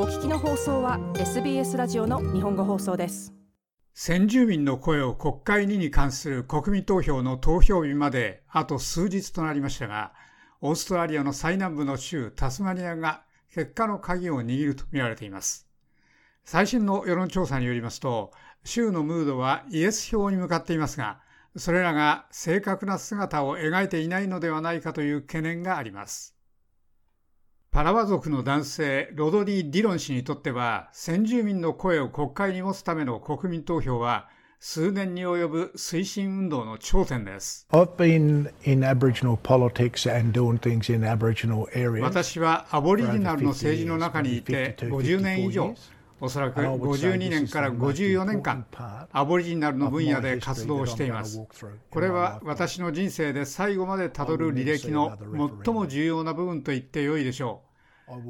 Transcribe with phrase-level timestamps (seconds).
[0.00, 3.34] お聞きの放送は SBS ラジオの日本語放送です。
[3.94, 10.12] 先住民の声を国会にに関する国民投票の投票日まであと数日となりましたが
[10.60, 15.66] オーストラリアの最南部の州タスマニアが結果の鍵を握るとみられています。
[16.44, 18.30] 最新の世論調査によりますと
[18.62, 21.18] 州のムードはイエス票に向かっていますが
[21.56, 26.37] それらが正確な姿を描いていないのではないかという懸念があります。
[27.70, 37.66] パラワ族の男性ロドニー・ディロン氏にとっては先住民の声を国会に持つための国民投票は数年に及ぶ推進運動の頂点です。
[37.70, 38.20] 私
[42.40, 45.74] はアボリジナルの政治の中にいて50年以上
[46.20, 48.66] おそらく52年から54年間
[49.12, 51.40] アボリジナルの分野で活動しています。
[51.90, 55.16] これは私の人生で最後までたどる履歴の
[55.64, 57.68] 最も重要な部分と言ってよいでしょう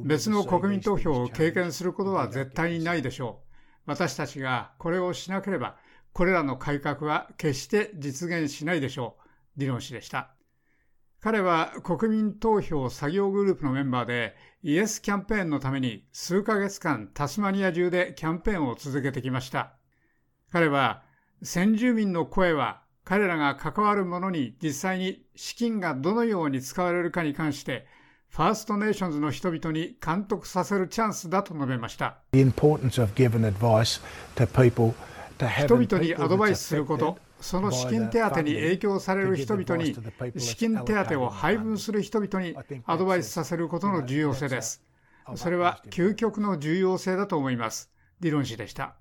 [0.04, 3.48] 別の国民投票を経験することは絶対にないでしょう
[3.86, 5.76] 私たちがこれをしなければ
[6.12, 9.16] これらの改革は決して実現しないでしょ
[9.56, 10.30] う理論氏でした
[11.20, 19.72] 彼は国民投票作業グループのメンバーでイエスキャンペーンのために数ヶ月間タスマニア中でキャンペーンを続けてきました。
[20.52, 21.02] 彼は
[21.42, 27.86] 先住民の声は彼らが関わるものに実際に資金がどのように使われるかに関して
[28.28, 32.18] ファーストネーションズの人々に監督させるチャンスだと述べました。
[35.64, 39.94] 人々にアドバイスすること、その資金手当に影響される人々に
[40.36, 44.82] 資金手当を配分する人々にアドバイスさせることの重要性です。
[45.34, 47.90] それは究極の重要性だと思います。
[48.20, 48.96] 理論氏でした。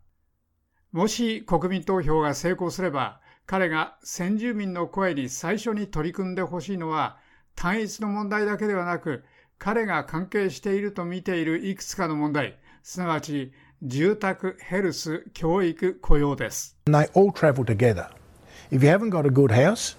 [0.92, 7.18] もし国民投票が成功すれば、彼が先住民の声に最初に取り組んでほしいのは、
[7.56, 9.24] 単一の問題だけではなく、
[9.58, 16.78] 彼が関係していると見ているいくつかの問題、すなわち住宅、ヘルス、教育、雇用です。
[18.70, 19.96] If you haven't got a good house,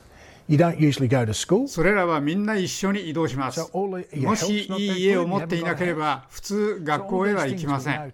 [0.47, 1.69] you don't usually go to school.
[1.69, 3.61] それらはみんな一緒に移動します。
[3.73, 8.13] もしいい家を持っていなければ、普通学校へは行きません。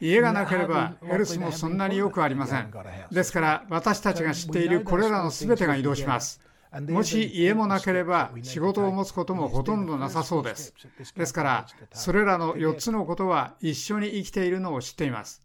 [0.00, 2.72] 家がなければ、ヘルスもそんなによくありません。
[3.10, 6.40] ですから、私たちが知っているこれらのすべてが移動します。
[6.88, 10.74] もし家もなければ仕事を持つこともほとんどなさそうです。
[11.16, 15.42] ですから、それらの4つのことは一緒に生きているのを知っています。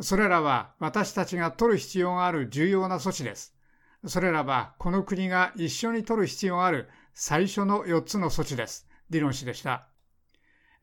[0.00, 3.55] それらは私たちが取る必要がある重要な措置です。
[4.06, 8.86] それらはこの国が一緒に取る必要がある最初の4つの措置です。
[9.10, 9.88] ディロン氏でした。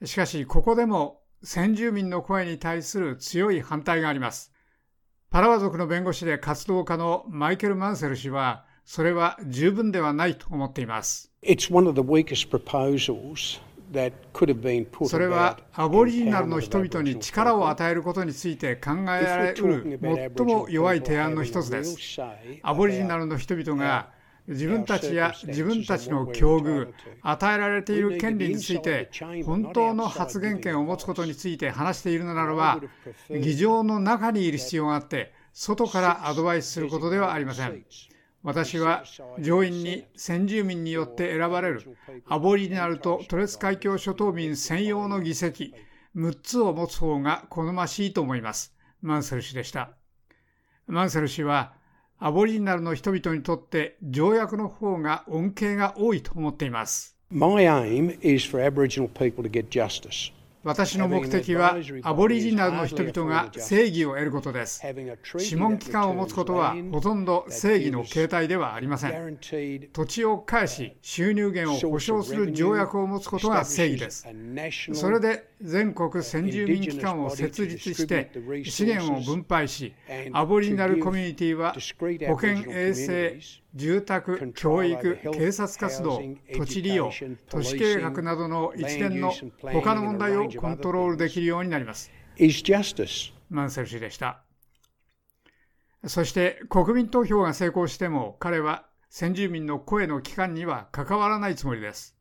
[0.03, 4.51] しかし、ここでも先住民の声に対する強い反対があります。
[5.29, 11.31] パラワ族の弁護士で活動家のマイケル・マンセル氏は、それは十分ではないと思っています。
[11.41, 13.62] It's one of the weakest proposals
[15.07, 19.99] それはアボリジナルの人々に力を与えることについて考えられる
[20.35, 21.97] 最も弱い提案の一つです。
[22.63, 24.09] アボリジナルの人々が
[24.47, 29.09] 自分たちや自分たちの境遇、与えられている権利について
[29.45, 32.81] 本当の発言権を持つことについて話しているのならば、
[33.29, 37.85] 議場の中にいる必要があって、外からアドバイスすることではありません。
[38.43, 39.05] 私は
[39.39, 45.73] 上院に先住民によって選ばれるアボリジナルとトレス海峡諸島民専用の議席
[46.15, 48.75] 6つを持つ方が好ましいと思います。
[49.01, 49.91] マンセル氏でした。
[50.87, 51.73] マンセル氏は
[52.19, 57.17] アボリジナルの人々にとって条約の方が恩恵が多いと思っています。
[57.29, 60.33] My aim is for Aboriginal people to get justice.
[60.63, 64.81] 私の目的はアボリジナルの人々が正義を得ることです。
[64.81, 69.38] 諮問機関を持つことはほとんど正義の形態ではありません。
[69.91, 74.25] 土地を返し収入源を保障する条約を持つことが正義です。
[74.94, 78.31] それで全国先住民機関を設立して
[78.66, 79.94] 資源を分配し、
[80.31, 81.75] アボリジナルコミュニティは
[82.28, 83.38] 保健衛生、
[83.75, 86.22] 住宅、教育、警察活動、
[86.56, 87.12] 土地利用、
[87.50, 92.11] 都市計画などの一連の他の問題をコントロールできるようになります。
[93.50, 94.44] マンセル氏でした。
[96.05, 102.15] そして国民投票が成功しても彼は先住民の声の機関には関わらないつもりです。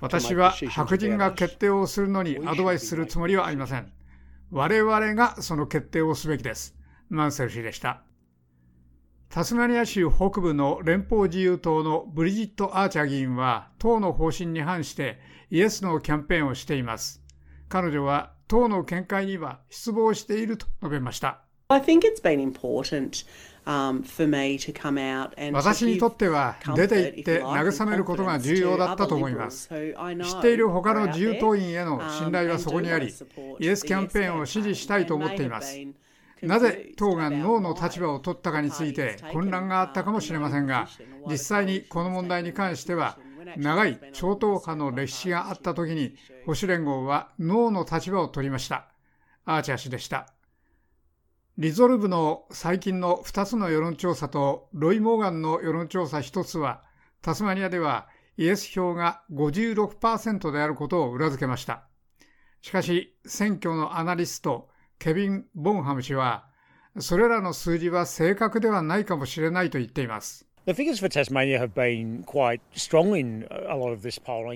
[0.00, 3.92] 私は白人が決定をするのにアドバイスするつもりはありません。
[4.50, 6.76] 我々がその決定をすべきです。
[7.08, 8.04] マンセル氏でした。
[9.32, 15.18] タスマニア州北部の連邦自由党のブリジット・アーチャー議員は党の方針に反して
[15.50, 17.22] イエスのキャンペーンをしています。
[17.70, 21.40] 彼女は党の見解には失望していると述べました。
[25.54, 33.06] 私にとっては出て行って慰めることが重要だったと思います知っている他の自由党員への信頼はそこにあり
[33.60, 35.78] イエスキャンペーンを支持したいと思っています
[36.42, 40.88] なぜ党がノーの立場を取ったかについて混乱があったかもしれませんが
[41.28, 43.16] 実際にこの問題に関しては
[43.56, 46.16] 長い超党派の歴史があった時に
[46.46, 48.88] 保守連合はノーの立場を取りました。
[49.44, 50.32] アーチャー氏でした。
[51.58, 56.82] リゾルブの最近の2つの世論調査とロイ・モーガンの世論調査1つは
[57.20, 61.84] タスマニアではイエス票が56%であることを裏付けました。
[62.62, 64.68] しかし選挙のアナリスト
[65.02, 66.44] ケビン・ボンハム氏は
[67.00, 70.46] それらの数字は正確ではないかもしれないと言っています。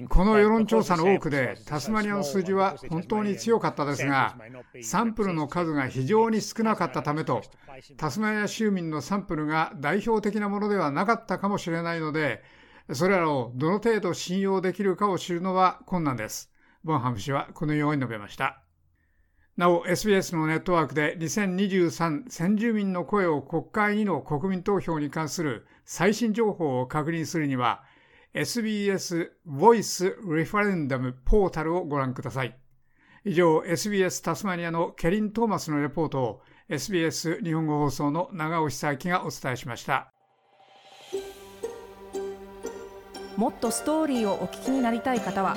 [0.07, 4.37] この世論調査の多くでタスマニアの数字は本当に強かったですが
[4.83, 7.43] サンプルの数が非常に少なかったためと
[7.97, 12.45] タスマニア州民のサンプルが代表的なものではなかったかもしれないので
[12.93, 16.53] それらをどの程度信用できるかを知るのは困難です。
[16.85, 18.63] ボンハム氏はこのように述べました
[19.57, 27.83] なお SBS のネットワークで2023先住民の声を国会にの国民投票に関する最新情報を確認するには
[28.35, 32.55] SBS Voice Referendum ポータルをご覧ください。
[33.25, 40.13] 以上 SBS タスマニアのケリン・トーマスのレポートを SBS 日本語放送の長尾久明がお伝えしました。
[43.39, 45.57] もっとストーリーをお聞きになりたい方は